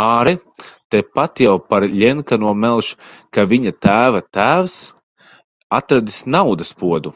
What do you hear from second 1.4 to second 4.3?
jau par Ļenkano melš, ka viņa tēva